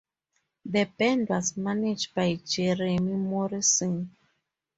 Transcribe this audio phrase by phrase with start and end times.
[0.65, 4.09] The band was managed by Jeremy Morrison.